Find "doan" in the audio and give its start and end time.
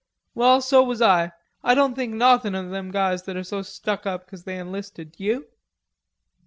1.75-1.93